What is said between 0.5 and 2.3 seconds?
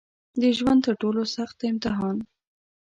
ژوند تر ټولو سخت امتحان